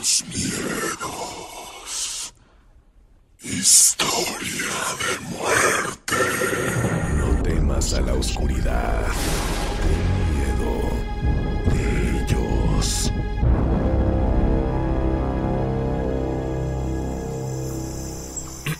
[0.00, 1.92] tus miedos.
[3.42, 6.16] Historia de muerte.
[7.16, 9.06] No temas a la oscuridad.
[9.82, 10.02] Ten
[10.38, 10.72] miedo
[11.66, 13.12] de ellos.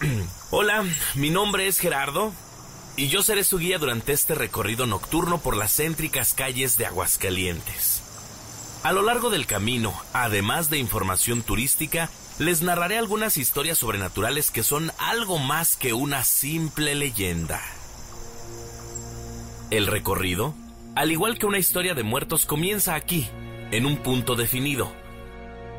[0.50, 0.84] Hola,
[1.16, 2.32] mi nombre es Gerardo
[2.96, 8.09] y yo seré su guía durante este recorrido nocturno por las céntricas calles de Aguascalientes.
[8.82, 12.08] A lo largo del camino, además de información turística,
[12.38, 17.60] les narraré algunas historias sobrenaturales que son algo más que una simple leyenda.
[19.70, 20.54] El recorrido,
[20.94, 23.28] al igual que una historia de muertos, comienza aquí,
[23.70, 24.90] en un punto definido.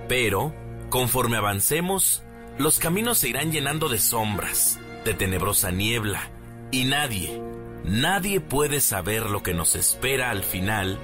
[0.07, 0.53] Pero,
[0.89, 2.21] conforme avancemos,
[2.59, 6.29] los caminos se irán llenando de sombras, de tenebrosa niebla,
[6.69, 7.41] y nadie,
[7.83, 10.99] nadie puede saber lo que nos espera al final,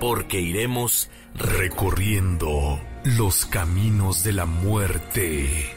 [0.00, 5.72] porque iremos Recorriendo los caminos de la muerte.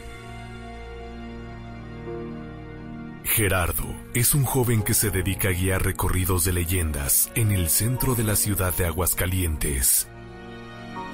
[3.22, 8.16] Gerardo es un joven que se dedica a guiar recorridos de leyendas en el centro
[8.16, 10.08] de la ciudad de Aguascalientes.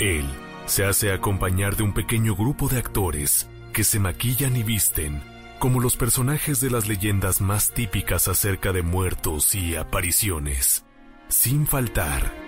[0.01, 0.25] Él
[0.65, 5.21] se hace acompañar de un pequeño grupo de actores que se maquillan y visten
[5.59, 10.85] como los personajes de las leyendas más típicas acerca de muertos y apariciones.
[11.29, 12.48] Sin faltar,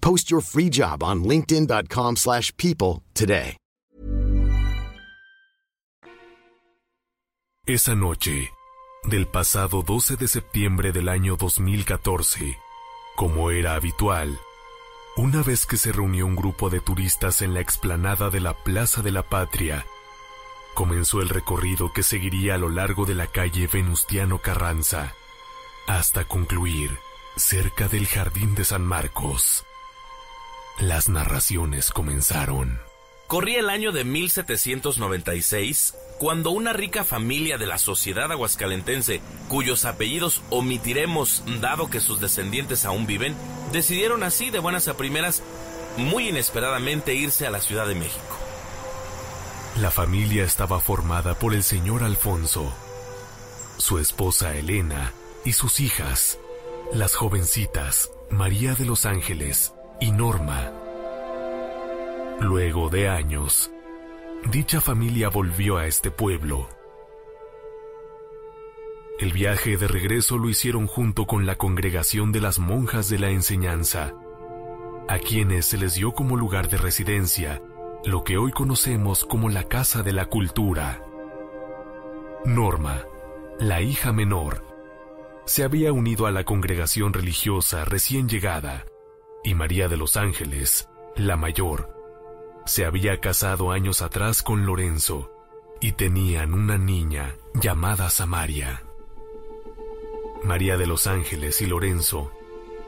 [0.00, 3.56] Post your free job on linkedin.com/people slash people today.
[7.66, 8.50] Esa noche,
[9.04, 12.56] del pasado 12 de septiembre del año 2014,
[13.14, 14.38] como era habitual,
[15.16, 19.02] una vez que se reunió un grupo de turistas en la explanada de la Plaza
[19.02, 19.84] de la Patria,
[20.72, 25.12] comenzó el recorrido que seguiría a lo largo de la calle Venustiano Carranza,
[25.86, 26.98] hasta concluir
[27.36, 29.66] cerca del Jardín de San Marcos.
[30.80, 32.78] Las narraciones comenzaron.
[33.26, 40.40] Corría el año de 1796, cuando una rica familia de la sociedad aguascalentense, cuyos apellidos
[40.50, 43.34] omitiremos dado que sus descendientes aún viven,
[43.72, 45.42] decidieron así de buenas a primeras,
[45.96, 48.38] muy inesperadamente irse a la Ciudad de México.
[49.80, 52.72] La familia estaba formada por el señor Alfonso,
[53.78, 55.12] su esposa Elena
[55.44, 56.38] y sus hijas,
[56.92, 60.72] las jovencitas María de los Ángeles y Norma.
[62.40, 63.70] Luego de años,
[64.50, 66.68] dicha familia volvió a este pueblo.
[69.18, 73.30] El viaje de regreso lo hicieron junto con la congregación de las monjas de la
[73.30, 74.14] enseñanza,
[75.08, 77.60] a quienes se les dio como lugar de residencia
[78.04, 81.02] lo que hoy conocemos como la Casa de la Cultura.
[82.44, 83.02] Norma,
[83.58, 84.64] la hija menor,
[85.46, 88.84] se había unido a la congregación religiosa recién llegada,
[89.44, 91.94] y María de los Ángeles, la mayor,
[92.66, 95.32] se había casado años atrás con Lorenzo
[95.80, 98.82] y tenían una niña llamada Samaria.
[100.44, 102.30] María de los Ángeles y Lorenzo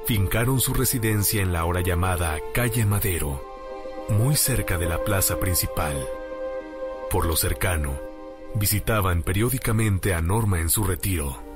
[0.06, 3.42] fincaron su residencia en la ahora llamada Calle Madero,
[4.08, 5.96] muy cerca de la plaza principal.
[7.10, 7.98] Por lo cercano,
[8.54, 11.49] visitaban periódicamente a Norma en su retiro.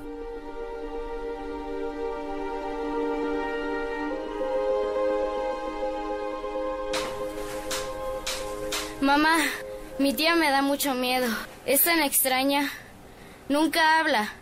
[9.04, 9.36] Mamá,
[9.98, 11.26] mi tía me da mucho miedo.
[11.66, 12.72] Es tan extraña.
[13.50, 14.32] Nunca habla.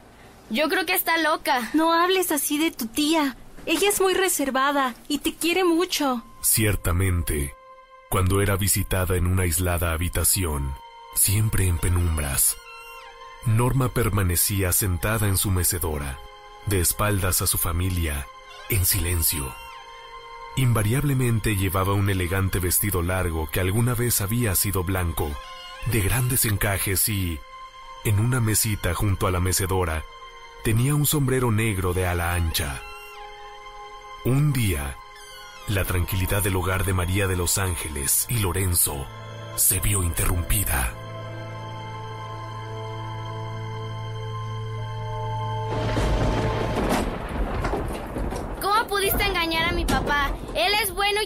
[0.51, 1.71] Yo creo que está loca.
[1.75, 3.37] No hables así de tu tía.
[3.67, 6.25] Ella es muy reservada y te quiere mucho.
[6.43, 7.53] Ciertamente,
[8.09, 10.73] cuando era visitada en una aislada habitación,
[11.17, 12.57] siempre en penumbras,
[13.45, 16.21] Norma permanecía sentada en su mecedora,
[16.67, 18.29] de espaldas a su familia,
[18.69, 19.53] en silencio.
[20.57, 25.31] Invariablemente llevaba un elegante vestido largo que alguna vez había sido blanco,
[25.87, 27.41] de grandes encajes y,
[28.05, 30.05] en una mesita junto a la mecedora,
[30.63, 32.83] tenía un sombrero negro de ala ancha.
[34.25, 34.97] Un día,
[35.69, 39.07] la tranquilidad del hogar de María de los Ángeles y Lorenzo
[39.57, 41.02] se vio interrumpida.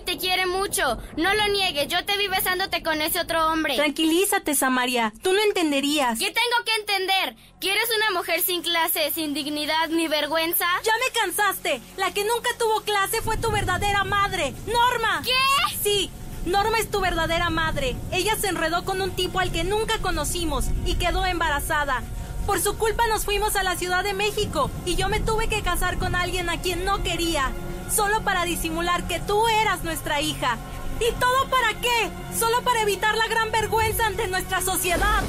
[0.07, 0.97] Te quiere mucho.
[1.17, 3.75] No lo niegues, yo te vi besándote con ese otro hombre.
[3.75, 5.13] Tranquilízate, Samaria.
[5.23, 6.19] Tú no entenderías.
[6.19, 7.37] ¿Qué tengo que entender?
[7.61, 10.67] ¿Quieres una mujer sin clase, sin dignidad ni vergüenza?
[10.85, 11.83] Ya me cansaste.
[11.99, 15.23] La que nunca tuvo clase fue tu verdadera madre, Norma.
[15.25, 15.77] ¿Qué?
[15.83, 16.11] Sí.
[16.47, 17.97] Norma es tu verdadera madre.
[18.13, 22.05] Ella se enredó con un tipo al que nunca conocimos y quedó embarazada.
[22.47, 25.63] Por su culpa nos fuimos a la Ciudad de México y yo me tuve que
[25.63, 27.51] casar con alguien a quien no quería,
[27.91, 30.57] solo para disimular que tú eras nuestra hija.
[31.01, 32.11] ¿Y todo para qué?
[32.39, 35.23] Solo para evitar la gran vergüenza ante nuestra sociedad.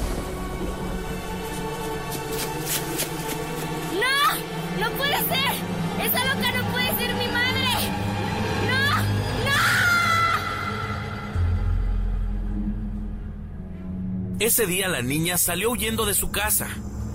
[3.94, 4.34] ¡No!
[4.80, 5.52] ¡No puede ser!
[6.02, 7.68] ¡Esa loca no puede ser mi madre!
[8.68, 9.02] ¡No!
[14.30, 14.38] ¡No!
[14.40, 16.68] Ese día la niña salió huyendo de su casa,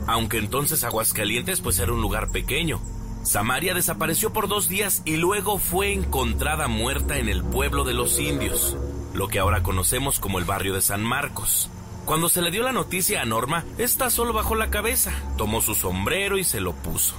[0.06, 2.82] aunque entonces Aguascalientes pues era un lugar pequeño.
[3.24, 8.20] Samaria desapareció por dos días y luego fue encontrada muerta en el pueblo de los
[8.20, 8.76] indios,
[9.14, 11.70] lo que ahora conocemos como el barrio de San Marcos.
[12.04, 15.74] Cuando se le dio la noticia a Norma, esta solo bajó la cabeza, tomó su
[15.74, 17.16] sombrero y se lo puso.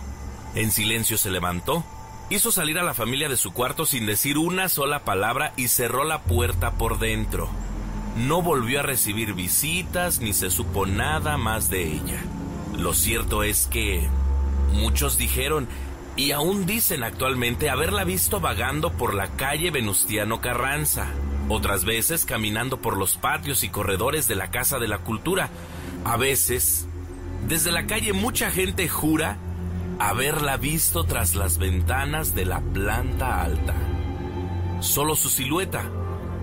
[0.54, 1.82] En silencio se levantó,
[2.28, 6.04] hizo salir a la familia de su cuarto sin decir una sola palabra y cerró
[6.04, 7.48] la puerta por dentro.
[8.18, 12.22] No volvió a recibir visitas ni se supo nada más de ella.
[12.76, 14.06] Lo cierto es que
[14.74, 15.66] muchos dijeron
[16.16, 21.08] y aún dicen actualmente haberla visto vagando por la calle Venustiano Carranza,
[21.48, 25.50] otras veces caminando por los patios y corredores de la Casa de la Cultura.
[26.04, 26.86] A veces,
[27.48, 29.38] desde la calle mucha gente jura
[29.98, 33.74] haberla visto tras las ventanas de la planta alta.
[34.80, 35.82] Solo su silueta,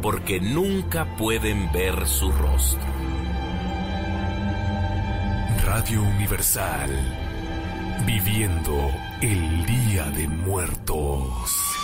[0.02, 2.92] porque nunca pueden ver su rostro.
[5.64, 6.90] Radio Universal,
[8.06, 8.92] viviendo
[9.22, 11.76] el Día de Muertos.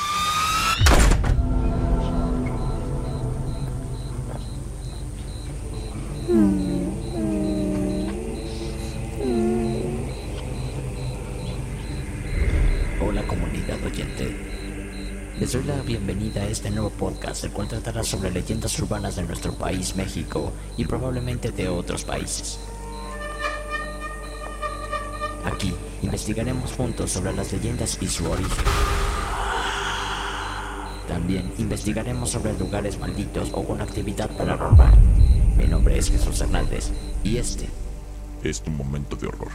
[13.00, 14.36] Hola comunidad oyente.
[15.40, 19.24] Les doy la bienvenida a este nuevo podcast, el cual tratará sobre leyendas urbanas de
[19.24, 22.60] nuestro país, México, y probablemente de otros países.
[25.46, 25.72] Aquí
[26.08, 28.64] investigaremos juntos sobre las leyendas y su origen.
[31.06, 34.94] También investigaremos sobre lugares malditos o con actividad paranormal.
[35.58, 36.92] Mi nombre es Jesús Hernández
[37.26, 37.68] y este
[38.42, 39.52] Es tu momento de horror.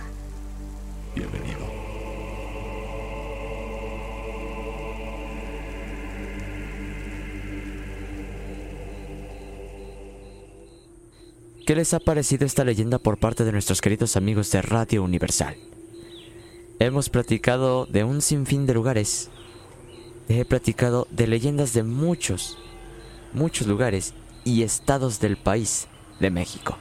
[1.14, 1.60] Bienvenido.
[11.66, 15.71] ¿Qué les ha parecido esta leyenda por parte de nuestros queridos amigos de Radio Universal?
[16.82, 19.30] Hemos platicado de un sinfín de lugares.
[20.28, 22.58] He platicado de leyendas de muchos,
[23.32, 25.86] muchos lugares y estados del país
[26.18, 26.76] de México.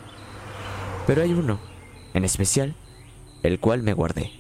[1.06, 1.60] Pero hay uno,
[2.16, 2.74] en especial,
[3.44, 4.32] el cual me guardé.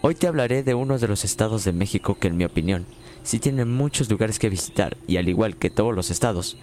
[0.00, 2.86] Hoy te hablaré de uno de los estados de México que en mi opinión
[3.22, 6.56] sí tiene muchos lugares que visitar y al igual que todos los estados,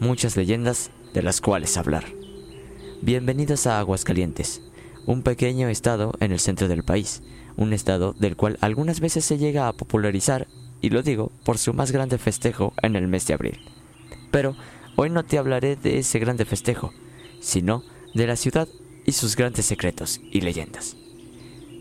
[0.00, 2.06] muchas leyendas de las cuales hablar.
[3.02, 4.62] Bienvenidos a Aguascalientes,
[5.06, 7.22] un pequeño estado en el centro del país,
[7.56, 10.46] un estado del cual algunas veces se llega a popularizar,
[10.80, 13.60] y lo digo por su más grande festejo en el mes de abril.
[14.30, 14.56] Pero
[14.96, 16.92] hoy no te hablaré de ese grande festejo,
[17.40, 18.68] sino de la ciudad
[19.06, 20.96] y sus grandes secretos y leyendas.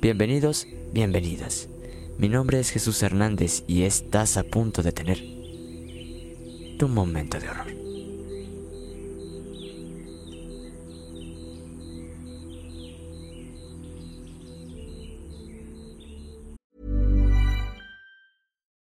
[0.01, 1.67] Bienvenidos, bienvenidas.
[2.17, 5.19] Mi nombre es Jesús Hernández y estás a punto de tener
[6.77, 7.90] tu momento de horror.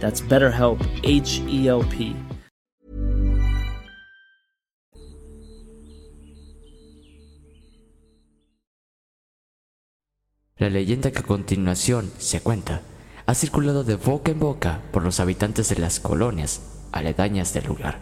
[0.00, 2.14] That's BetterHelp, H E L P.
[10.58, 12.80] La leyenda que a continuación se cuenta
[13.26, 16.62] ha circulado de boca en boca por los habitantes de las colonias
[16.92, 17.98] aledañas del lugar.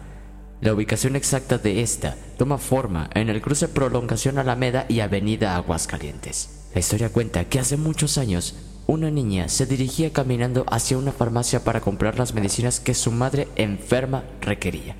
[0.61, 6.69] La ubicación exacta de esta toma forma en el cruce Prolongación Alameda y Avenida Aguascalientes.
[6.73, 8.55] La historia cuenta que hace muchos años
[8.87, 13.47] una niña se dirigía caminando hacia una farmacia para comprar las medicinas que su madre
[13.55, 14.95] enferma requería,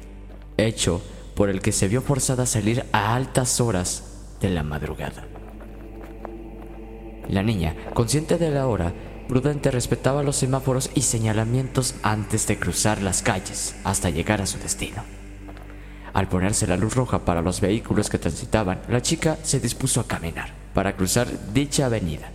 [0.58, 1.02] hecho
[1.36, 4.04] por el que se vio forzada a salir a altas horas
[4.42, 5.28] de la madrugada.
[7.30, 8.94] La niña, consciente de la hora,
[9.28, 14.58] prudente respetaba los semáforos y señalamientos antes de cruzar las calles hasta llegar a su
[14.60, 15.04] destino.
[16.14, 20.08] Al ponerse la luz roja para los vehículos que transitaban, la chica se dispuso a
[20.08, 22.32] caminar para cruzar dicha avenida.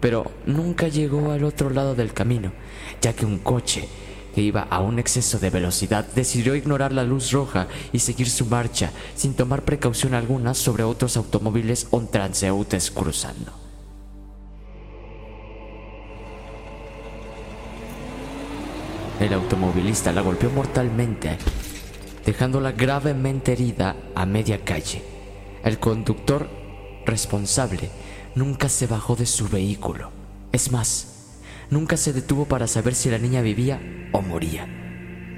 [0.00, 2.52] Pero nunca llegó al otro lado del camino,
[3.00, 3.88] ya que un coche
[4.34, 8.44] que iba a un exceso de velocidad decidió ignorar la luz roja y seguir su
[8.44, 13.66] marcha sin tomar precaución alguna sobre otros automóviles o transeúntes cruzando.
[19.18, 21.38] El automovilista la golpeó mortalmente,
[22.26, 25.02] dejándola gravemente herida a media calle.
[25.64, 26.46] El conductor
[27.06, 27.88] responsable
[28.36, 30.12] nunca se bajó de su vehículo.
[30.52, 31.38] Es más,
[31.70, 33.80] nunca se detuvo para saber si la niña vivía
[34.12, 34.68] o moría.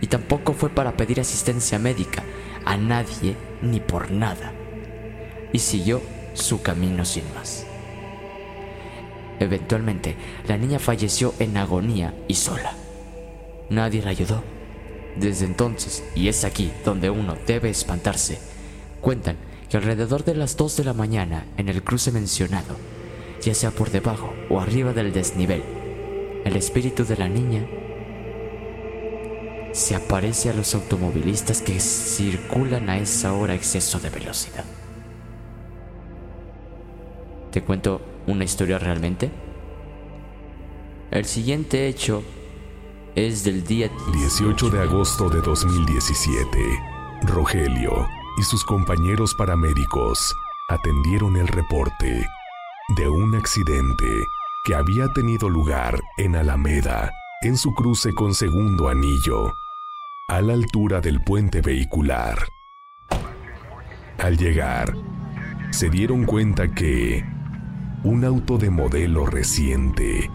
[0.02, 2.22] Y tampoco fue para pedir asistencia médica
[2.66, 4.52] a nadie ni por nada.
[5.52, 6.02] Y siguió
[6.34, 7.64] su camino sin más.
[9.40, 12.74] Eventualmente, la niña falleció en agonía y sola.
[13.70, 14.42] Nadie la ayudó.
[15.16, 18.38] Desde entonces, y es aquí donde uno debe espantarse,
[19.00, 19.36] cuentan
[19.68, 22.76] que alrededor de las 2 de la mañana en el cruce mencionado,
[23.42, 25.62] ya sea por debajo o arriba del desnivel,
[26.44, 27.66] el espíritu de la niña
[29.72, 34.64] se aparece a los automovilistas que circulan a esa hora exceso de velocidad.
[37.52, 39.30] ¿Te cuento una historia realmente?
[41.10, 42.22] El siguiente hecho
[43.14, 46.58] es del día 18 de agosto de 2017.
[47.22, 50.36] Rogelio y sus compañeros paramédicos
[50.68, 52.24] atendieron el reporte
[52.96, 54.06] de un accidente
[54.64, 57.10] que había tenido lugar en Alameda,
[57.42, 59.54] en su cruce con Segundo Anillo,
[60.28, 62.38] a la altura del puente vehicular.
[64.18, 64.94] Al llegar,
[65.70, 67.24] se dieron cuenta que
[68.04, 70.30] un auto de modelo reciente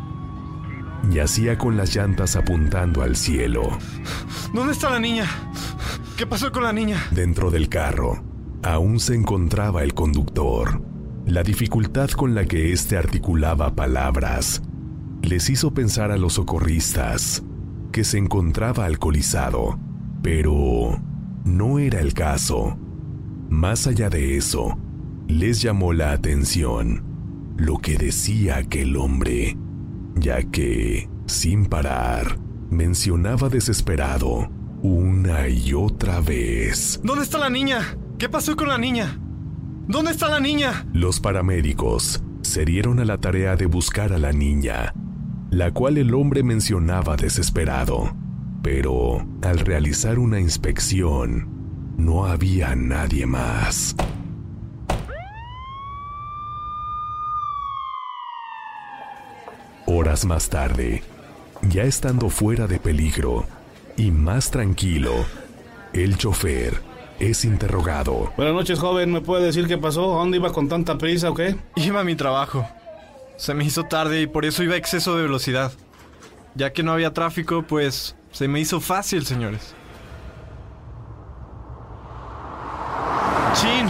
[1.09, 3.77] yacía con las llantas apuntando al cielo.
[4.53, 5.25] ¿Dónde está la niña?
[6.17, 7.03] ¿Qué pasó con la niña?
[7.11, 8.23] Dentro del carro
[8.63, 10.81] aún se encontraba el conductor.
[11.25, 14.61] La dificultad con la que éste articulaba palabras
[15.21, 17.43] les hizo pensar a los socorristas
[17.91, 19.79] que se encontraba alcoholizado,
[20.21, 20.99] pero
[21.45, 22.77] no era el caso.
[23.49, 24.77] Más allá de eso,
[25.27, 27.03] les llamó la atención
[27.57, 29.57] lo que decía aquel hombre,
[30.15, 32.37] ya que, sin parar,
[32.69, 34.49] mencionaba desesperado
[34.81, 36.99] una y otra vez.
[37.03, 37.97] ¿Dónde está la niña?
[38.17, 39.19] ¿Qué pasó con la niña?
[39.87, 40.85] ¿Dónde está la niña?
[40.93, 44.93] Los paramédicos se dieron a la tarea de buscar a la niña,
[45.49, 48.15] la cual el hombre mencionaba desesperado.
[48.61, 53.95] Pero al realizar una inspección, no había nadie más.
[60.03, 61.01] Horas más tarde,
[61.61, 63.45] ya estando fuera de peligro
[63.95, 65.13] y más tranquilo,
[65.93, 66.81] el chofer
[67.21, 68.33] es interrogado.
[68.35, 69.13] Buenas noches, joven.
[69.13, 70.15] ¿Me puede decir qué pasó?
[70.15, 71.55] ¿A dónde iba con tanta prisa o qué?
[71.77, 72.67] Iba a mi trabajo.
[73.37, 75.71] Se me hizo tarde y por eso iba a exceso de velocidad.
[76.53, 79.73] Ya que no había tráfico, pues se me hizo fácil, señores.
[83.53, 83.87] Chin,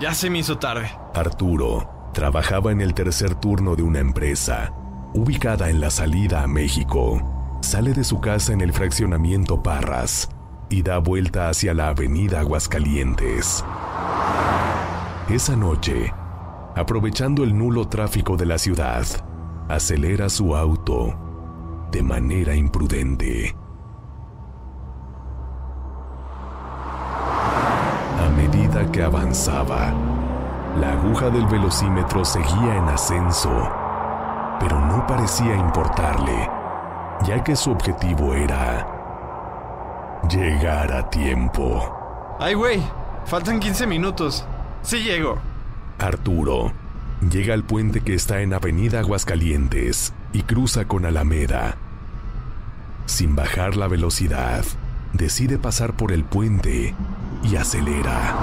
[0.00, 0.90] ya se me hizo tarde.
[1.12, 4.72] Arturo trabajaba en el tercer turno de una empresa
[5.14, 7.20] ubicada en la salida a México.
[7.60, 10.28] Sale de su casa en el fraccionamiento Parras
[10.68, 13.64] y da vuelta hacia la avenida Aguascalientes.
[15.28, 16.12] Esa noche,
[16.74, 19.04] aprovechando el nulo tráfico de la ciudad,
[19.68, 21.14] acelera su auto
[21.90, 23.54] de manera imprudente.
[28.18, 29.92] A medida que avanzaba,
[30.80, 33.50] la aguja del velocímetro seguía en ascenso,
[35.02, 36.48] no parecía importarle,
[37.26, 38.86] ya que su objetivo era
[40.28, 42.36] llegar a tiempo.
[42.38, 42.82] Ay, güey,
[43.24, 44.44] faltan 15 minutos.
[44.82, 45.38] Sí llego.
[45.98, 46.72] Arturo
[47.30, 51.76] llega al puente que está en Avenida Aguascalientes y cruza con Alameda.
[53.06, 54.64] Sin bajar la velocidad,
[55.12, 56.94] decide pasar por el puente
[57.42, 58.36] y acelera.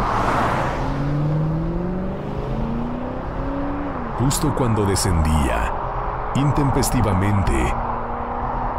[4.20, 5.79] Justo cuando descendía,
[6.36, 7.54] intempestivamente,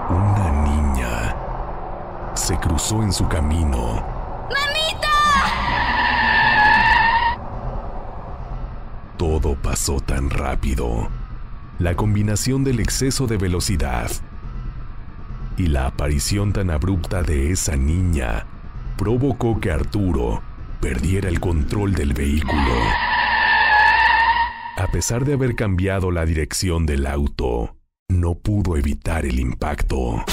[0.09, 1.37] una niña
[2.35, 4.21] se cruzó en su camino.
[9.17, 11.09] Todo pasó tan rápido.
[11.79, 14.11] La combinación del exceso de velocidad
[15.57, 18.47] y la aparición tan abrupta de esa niña
[18.97, 20.43] provocó que Arturo
[20.81, 22.73] perdiera el control del vehículo.
[24.81, 27.77] A pesar de haber cambiado la dirección del auto,
[28.09, 30.25] no pudo evitar el impacto.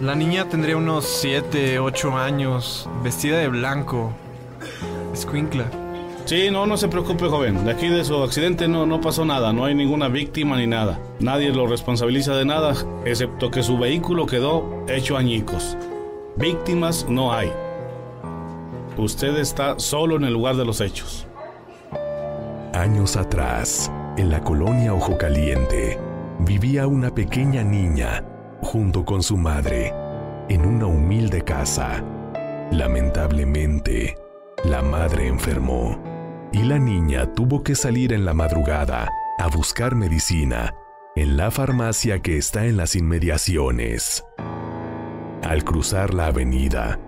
[0.00, 4.12] La niña tendría unos 7, 8 años, vestida de blanco.
[5.12, 5.85] Escuincla.
[6.26, 7.64] Sí, no, no se preocupe, joven.
[7.64, 9.52] De aquí de su accidente no, no pasó nada.
[9.52, 10.98] No hay ninguna víctima ni nada.
[11.20, 15.78] Nadie lo responsabiliza de nada, excepto que su vehículo quedó hecho añicos.
[16.36, 17.52] Víctimas no hay.
[18.96, 21.28] Usted está solo en el lugar de los hechos.
[22.72, 25.96] Años atrás, en la colonia Ojo Caliente,
[26.40, 28.24] vivía una pequeña niña
[28.62, 29.94] junto con su madre
[30.48, 32.02] en una humilde casa.
[32.72, 34.18] Lamentablemente,
[34.64, 36.15] la madre enfermó
[36.52, 40.74] y la niña tuvo que salir en la madrugada a buscar medicina
[41.16, 44.22] en la farmacia que está en las inmediaciones.
[45.42, 47.00] Al cruzar la avenida,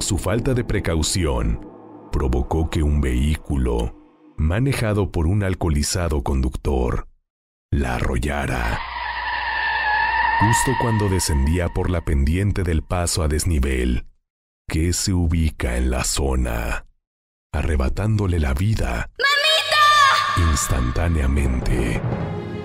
[0.00, 1.68] su falta de precaución
[2.10, 7.06] provocó que un vehículo, manejado por un alcoholizado conductor,
[7.70, 8.80] la arrollara.
[10.40, 14.06] Justo cuando descendía por la pendiente del paso a desnivel,
[14.66, 16.86] que se ubica en la zona,
[17.52, 19.10] arrebatándole la vida.
[20.50, 22.00] Instantáneamente.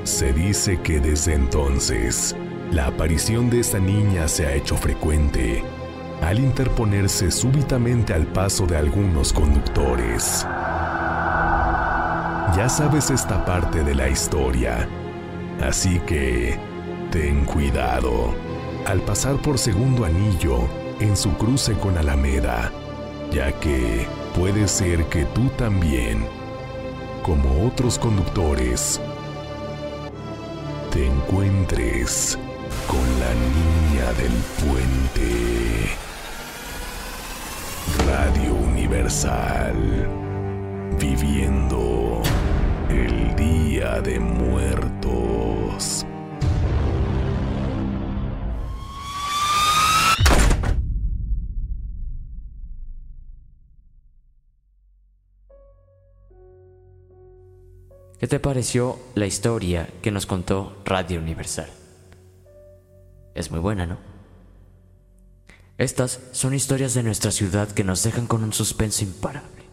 [0.04, 2.36] Se dice que desde entonces,
[2.72, 5.64] la aparición de esta niña se ha hecho frecuente
[6.22, 10.46] al interponerse súbitamente al paso de algunos conductores.
[12.56, 14.88] Ya sabes esta parte de la historia,
[15.62, 16.58] así que
[17.12, 18.34] ten cuidado
[18.86, 20.68] al pasar por segundo anillo
[21.02, 22.72] en su cruce con Alameda,
[23.32, 26.24] ya que puede ser que tú también,
[27.24, 29.02] como otros conductores,
[30.92, 32.38] te encuentres
[32.88, 35.90] con la niña del puente.
[38.06, 40.08] Radio Universal,
[41.00, 42.22] viviendo
[42.90, 46.06] el Día de Muertos.
[58.20, 61.70] ¿Qué te pareció la historia que nos contó Radio Universal?
[63.36, 63.98] Es muy buena, ¿no?
[65.78, 69.64] Estas son historias de nuestra ciudad que nos dejan con un suspenso imparable.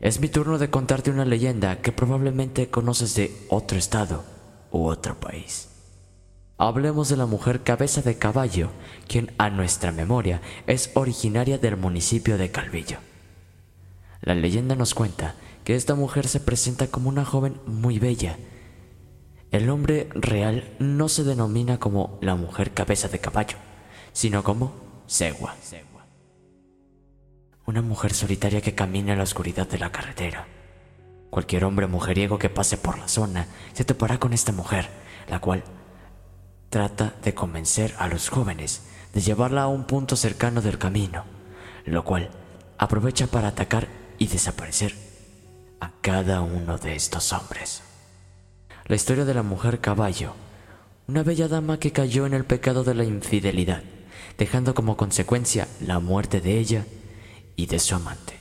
[0.00, 4.24] Es mi turno de contarte una leyenda que probablemente conoces de otro estado
[4.70, 5.70] u otro país.
[6.58, 8.68] Hablemos de la mujer cabeza de caballo,
[9.06, 12.98] quien a nuestra memoria es originaria del municipio de Calvillo.
[14.20, 15.34] La leyenda nos cuenta
[15.68, 18.38] que esta mujer se presenta como una joven muy bella.
[19.50, 23.58] El nombre real no se denomina como la mujer cabeza de caballo,
[24.14, 24.72] sino como
[25.06, 25.54] Segua.
[27.66, 30.48] Una mujer solitaria que camina en la oscuridad de la carretera.
[31.28, 34.88] Cualquier hombre mujeriego que pase por la zona se topará con esta mujer,
[35.28, 35.64] la cual
[36.70, 41.24] trata de convencer a los jóvenes de llevarla a un punto cercano del camino,
[41.84, 42.30] lo cual
[42.78, 45.07] aprovecha para atacar y desaparecer
[45.80, 47.82] a cada uno de estos hombres.
[48.86, 50.32] La historia de la mujer caballo,
[51.06, 53.82] una bella dama que cayó en el pecado de la infidelidad
[54.38, 56.86] dejando como consecuencia la muerte de ella
[57.56, 58.38] y de su amante.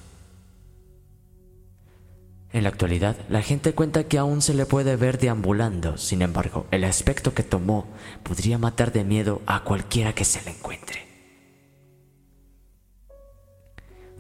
[2.53, 6.65] En la actualidad, la gente cuenta que aún se le puede ver deambulando, sin embargo,
[6.71, 7.87] el aspecto que tomó
[8.23, 11.16] podría matar de miedo a cualquiera que se le encuentre.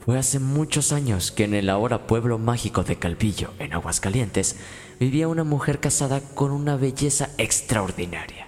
[0.07, 4.55] Fue hace muchos años que en el ahora pueblo mágico de Calvillo, en Aguascalientes,
[5.01, 8.47] vivía una mujer casada con una belleza extraordinaria.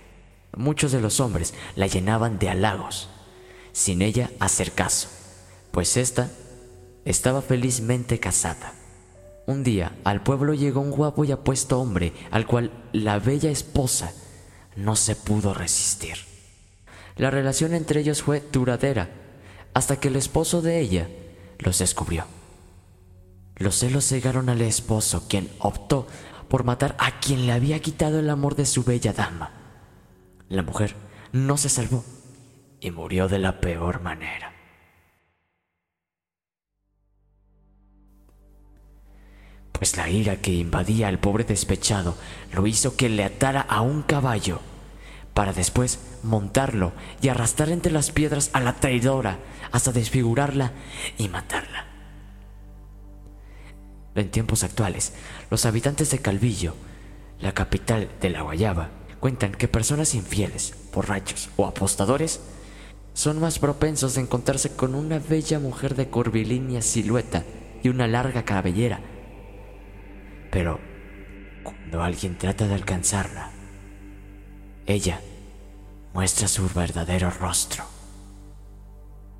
[0.55, 3.09] Muchos de los hombres la llenaban de halagos,
[3.73, 5.09] sin ella hacer caso,
[5.71, 6.31] pues ésta
[7.03, 8.71] estaba felizmente casada.
[9.45, 14.13] Un día al pueblo llegó un guapo y apuesto hombre al cual la bella esposa
[14.77, 16.19] no se pudo resistir.
[17.17, 19.09] La relación entre ellos fue duradera
[19.73, 21.09] hasta que el esposo de ella
[21.59, 22.25] los descubrió.
[23.55, 26.07] Los celos cegaron al esposo, quien optó
[26.47, 29.51] por matar a quien le había quitado el amor de su bella dama.
[30.47, 30.95] La mujer
[31.31, 32.03] no se salvó
[32.79, 34.53] y murió de la peor manera.
[39.73, 42.15] Pues la ira que invadía al pobre despechado
[42.53, 44.59] lo hizo que le atara a un caballo
[45.33, 49.39] para después montarlo y arrastrar entre las piedras a la traidora
[49.71, 50.71] hasta desfigurarla
[51.17, 51.85] y matarla.
[54.15, 55.13] En tiempos actuales,
[55.49, 56.75] los habitantes de Calvillo,
[57.39, 62.41] la capital de la Guayaba, cuentan que personas infieles, borrachos o apostadores
[63.13, 67.43] son más propensos a encontrarse con una bella mujer de curvilínea silueta
[67.83, 68.99] y una larga cabellera.
[70.51, 70.79] Pero
[71.63, 73.51] cuando alguien trata de alcanzarla,
[74.85, 75.21] ella
[76.13, 77.83] muestra su verdadero rostro,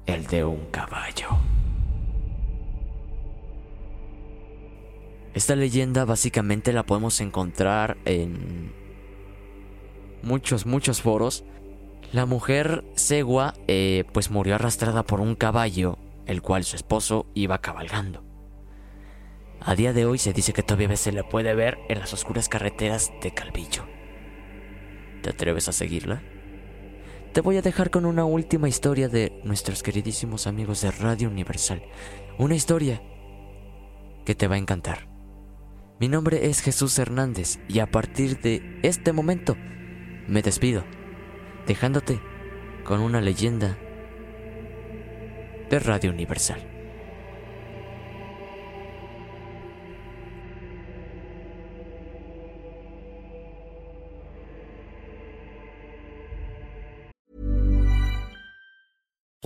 [0.05, 1.29] el de un caballo.
[5.33, 8.73] Esta leyenda básicamente la podemos encontrar en
[10.21, 11.43] muchos, muchos foros
[12.11, 17.61] la mujer Segua eh, pues murió arrastrada por un caballo, el cual su esposo iba
[17.61, 18.23] cabalgando.
[19.61, 22.49] A día de hoy se dice que todavía se le puede ver en las oscuras
[22.49, 23.85] carreteras de Calvillo.
[25.21, 26.23] ¿Te atreves a seguirla?
[27.33, 31.83] Te voy a dejar con una última historia de nuestros queridísimos amigos de Radio Universal.
[32.39, 33.03] Una historia
[34.25, 35.07] que te va a encantar.
[35.99, 39.55] Mi nombre es Jesús Hernández y a partir de este momento
[40.27, 40.83] me despido
[41.67, 42.19] dejándote
[42.83, 43.77] con una leyenda
[45.69, 46.78] de Radio Universal.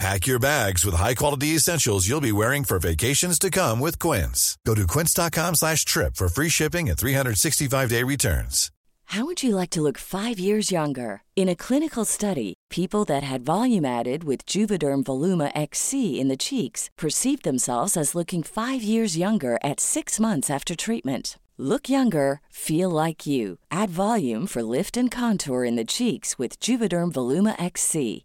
[0.00, 4.58] Pack your bags with high-quality essentials you'll be wearing for vacations to come with Quince.
[4.66, 8.70] Go to quince.com slash trip for free shipping and 365-day returns.
[9.08, 11.22] How would you like to look five years younger?
[11.36, 16.36] In a clinical study, people that had volume added with Juvederm Voluma XC in the
[16.36, 21.38] cheeks perceived themselves as looking five years younger at six months after treatment.
[21.56, 23.58] Look younger, feel like you.
[23.70, 28.24] Add volume for lift and contour in the cheeks with Juvederm Voluma XC.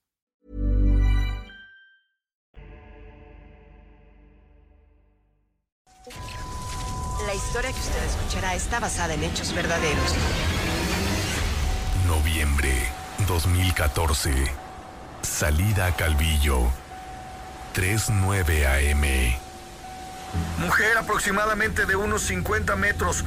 [7.31, 10.15] La historia que usted escuchará está basada en hechos verdaderos.
[12.05, 12.73] Noviembre
[13.25, 14.51] 2014.
[15.21, 16.59] Salida a Calvillo.
[17.73, 19.37] 3.9 AM.
[20.57, 23.23] Mujer aproximadamente de unos 50 metros.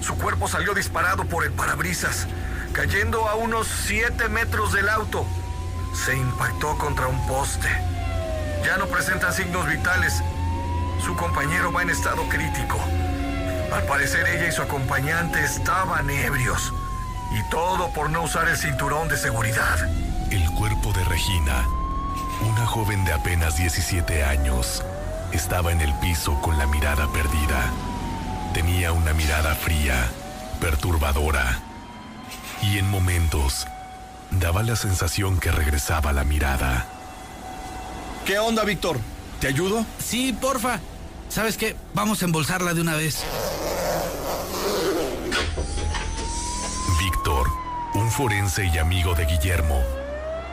[0.00, 2.26] Su cuerpo salió disparado por el parabrisas,
[2.72, 5.26] cayendo a unos 7 metros del auto.
[6.06, 7.68] Se impactó contra un poste.
[8.64, 10.22] Ya no presenta signos vitales.
[11.04, 12.82] Su compañero va en estado crítico.
[13.72, 16.72] Al parecer ella y su acompañante estaban ebrios.
[17.32, 19.78] Y todo por no usar el cinturón de seguridad.
[20.30, 21.66] El cuerpo de Regina,
[22.42, 24.84] una joven de apenas 17 años,
[25.32, 27.70] estaba en el piso con la mirada perdida.
[28.54, 30.08] Tenía una mirada fría,
[30.60, 31.58] perturbadora,
[32.62, 33.66] y en momentos
[34.30, 36.86] daba la sensación que regresaba la mirada.
[38.24, 38.98] ¿Qué onda, Víctor?
[39.40, 39.84] ¿Te ayudo?
[39.98, 40.80] Sí, porfa.
[41.28, 41.76] ¿Sabes qué?
[41.94, 43.24] Vamos a embolsarla de una vez.
[46.98, 47.48] Víctor,
[47.94, 49.82] un forense y amigo de Guillermo,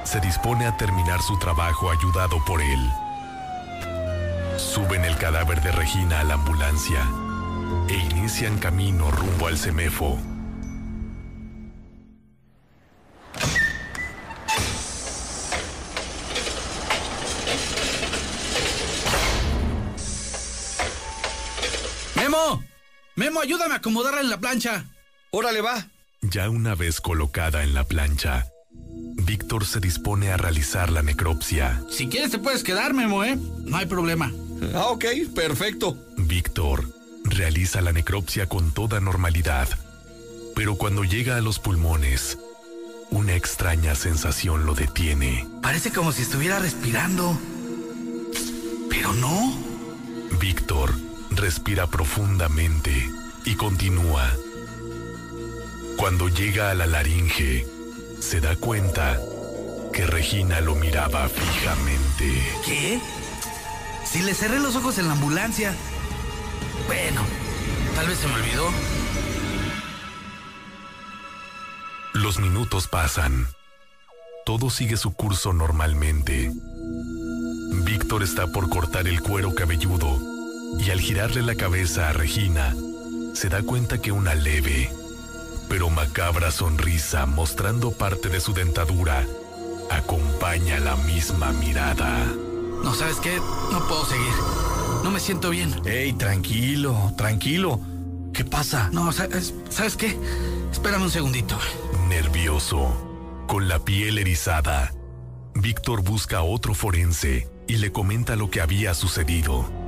[0.03, 2.91] se dispone a terminar su trabajo ayudado por él.
[4.57, 7.07] Suben el cadáver de Regina a la ambulancia
[7.87, 10.32] e inician camino rumbo al CEMEFO.
[23.15, 23.31] ¡Memo!
[23.31, 24.85] ¡Memo, ayúdame a acomodarla en la plancha!
[25.31, 25.87] ¡Órale, va!
[26.21, 28.47] Ya una vez colocada en la plancha,
[29.15, 31.83] Víctor se dispone a realizar la necropsia.
[31.89, 33.37] Si quieres te puedes quedar, Memo, ¿eh?
[33.65, 34.31] No hay problema.
[34.73, 35.97] Ah, ok, perfecto.
[36.17, 36.89] Víctor
[37.25, 39.67] realiza la necropsia con toda normalidad,
[40.55, 42.37] pero cuando llega a los pulmones,
[43.11, 45.47] una extraña sensación lo detiene.
[45.61, 47.39] Parece como si estuviera respirando.
[48.89, 49.55] Pero no.
[50.39, 50.93] Víctor
[51.37, 53.09] respira profundamente
[53.45, 54.29] y continúa.
[55.97, 57.67] Cuando llega a la laringe,
[58.19, 59.19] se da cuenta
[59.93, 62.43] que Regina lo miraba fijamente.
[62.65, 62.99] ¿Qué?
[64.03, 65.75] Si le cerré los ojos en la ambulancia.
[66.87, 67.21] Bueno,
[67.95, 68.69] tal vez se me olvidó.
[72.13, 73.47] Los minutos pasan.
[74.45, 76.51] Todo sigue su curso normalmente.
[77.85, 80.32] Víctor está por cortar el cuero cabelludo
[80.79, 82.75] y al girarle la cabeza a Regina,
[83.33, 84.89] se da cuenta que una leve,
[85.69, 89.25] pero macabra sonrisa mostrando parte de su dentadura
[89.89, 92.25] acompaña la misma mirada.
[92.83, 93.37] No, ¿sabes qué?
[93.71, 94.33] No puedo seguir.
[95.03, 95.73] No me siento bien.
[95.85, 97.79] Ey, tranquilo, tranquilo.
[98.33, 98.89] ¿Qué pasa?
[98.91, 100.17] No, ¿sabes, ¿sabes qué?
[100.71, 101.57] Espérame un segundito.
[102.07, 104.93] Nervioso, con la piel erizada,
[105.55, 109.82] Víctor busca a otro forense y le comenta lo que había sucedido.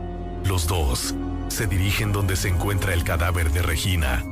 [0.46, 1.16] Los dos
[1.48, 4.24] se dirigen donde se encuentra el cadáver de Regina.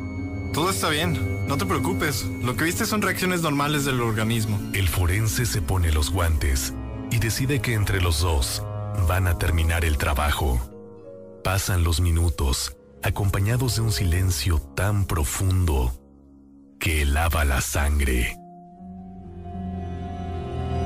[0.54, 2.26] Todo está bien, no te preocupes.
[2.43, 4.60] Lo que viste son reacciones normales del organismo.
[4.73, 6.76] El forense se pone los guantes
[7.10, 8.62] y decide que entre los dos
[9.08, 10.62] van a terminar el trabajo.
[11.43, 15.99] Pasan los minutos, acompañados de un silencio tan profundo
[16.80, 18.38] que helaba la sangre.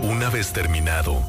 [0.04, 1.22] Una vez terminado,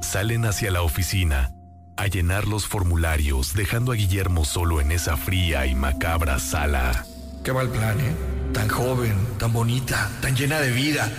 [0.00, 1.54] salen hacia la oficina
[1.96, 7.06] a llenar los formularios, dejando a Guillermo solo en esa fría y macabra sala.
[7.44, 8.14] Qué mal plan, ¿eh?
[8.52, 11.10] Tan joven, tan bonita, tan llena de vida.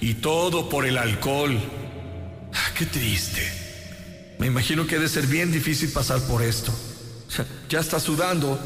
[0.00, 1.58] Y todo por el alcohol.
[2.52, 3.42] Ah, Qué triste.
[4.38, 6.72] Me imagino que debe ser bien difícil pasar por esto.
[7.68, 8.58] Ya está sudando.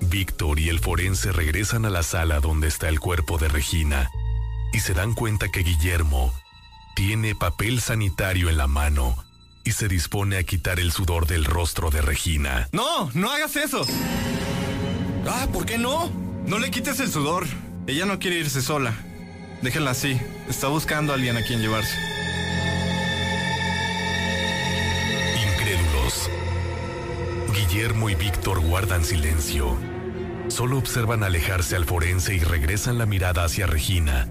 [0.00, 4.10] Víctor y el forense regresan a la sala donde está el cuerpo de Regina
[4.72, 6.32] y se dan cuenta que Guillermo
[6.94, 9.24] tiene papel sanitario en la mano
[9.64, 12.68] y se dispone a quitar el sudor del rostro de Regina.
[12.72, 13.86] No, no hagas eso.
[15.26, 16.10] Ah, ¿por qué no?
[16.46, 17.46] No le quites el sudor.
[17.86, 18.94] Ella no quiere irse sola.
[19.62, 20.20] Déjenla así.
[20.48, 21.96] Está buscando a alguien a quien llevarse.
[25.54, 26.30] Incrédulos.
[27.54, 29.76] Guillermo y Víctor guardan silencio.
[30.48, 34.28] Solo observan alejarse al forense y regresan la mirada hacia Regina,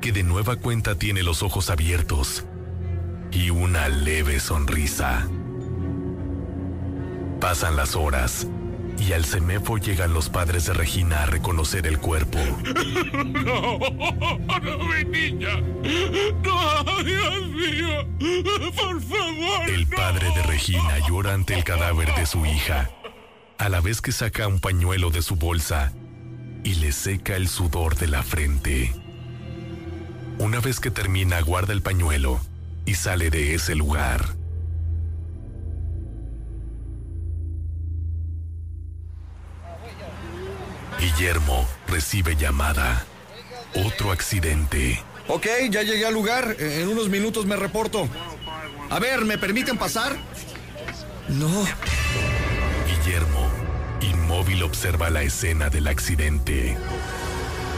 [0.00, 2.46] que de nueva cuenta tiene los ojos abiertos
[3.32, 5.28] y una leve sonrisa.
[7.40, 8.46] Pasan las horas
[8.98, 12.38] y al CEMEFO llegan los padres de Regina a reconocer el cuerpo.
[13.42, 13.78] No,
[14.60, 15.56] no, mi niña.
[15.56, 18.06] No, Dios mío.
[18.76, 19.68] Por favor.
[19.68, 22.90] El padre de Regina llora ante el cadáver de su hija,
[23.58, 25.92] a la vez que saca un pañuelo de su bolsa
[26.64, 28.94] y le seca el sudor de la frente.
[30.38, 32.40] Una vez que termina, guarda el pañuelo
[32.84, 34.34] y sale de ese lugar.
[40.98, 43.04] Guillermo recibe llamada.
[43.74, 45.02] Otro accidente.
[45.28, 46.56] Ok, ya llegué al lugar.
[46.58, 48.08] En unos minutos me reporto.
[48.90, 50.16] A ver, ¿me permiten pasar?
[51.28, 51.64] No.
[52.86, 53.48] Guillermo,
[54.00, 56.76] inmóvil, observa la escena del accidente.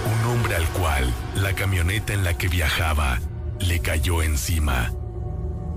[0.07, 3.21] Un hombre al cual la camioneta en la que viajaba
[3.59, 4.93] le cayó encima,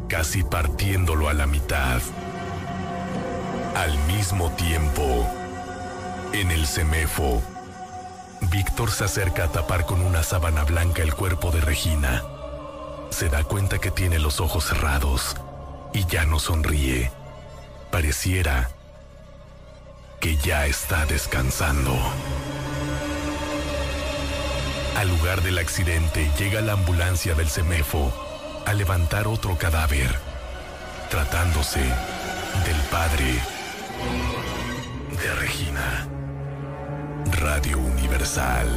[0.08, 2.02] casi partiéndolo a la mitad.
[3.76, 5.28] Al mismo tiempo,
[6.34, 7.42] en el CEMEFO,
[8.52, 12.24] Víctor se acerca a tapar con una sábana blanca el cuerpo de Regina.
[13.10, 15.36] Se da cuenta que tiene los ojos cerrados
[15.94, 17.12] y ya no sonríe.
[17.92, 18.70] Pareciera
[20.20, 21.96] que ya está descansando.
[24.98, 28.12] Al lugar del accidente llega la ambulancia del CEMEFO
[28.66, 30.10] a levantar otro cadáver,
[31.12, 33.40] tratándose del padre
[35.22, 36.08] de Regina.
[37.40, 38.68] Radio Universal.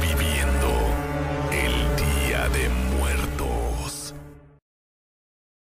[0.00, 0.87] Viviendo